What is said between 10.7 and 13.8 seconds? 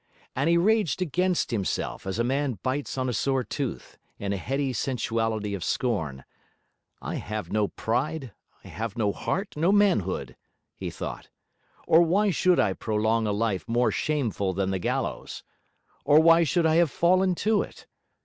he thought, 'or why should I prolong a life